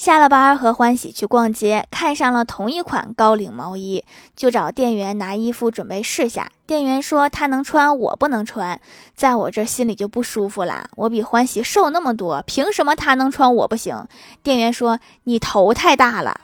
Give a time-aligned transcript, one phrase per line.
[0.00, 4.02] 下了班和欢喜去逛街，看上了同一款高领毛衣，
[4.34, 8.80] 就找店员拿衣服准备试下，店员说他能穿，我不能穿。
[9.14, 13.54] 在我这心里就不舒服啦，我比欢喜瘦那么多，凭什么他能穿？
[13.54, 14.06] 我不行。
[14.42, 16.40] 店员说，你头太大了。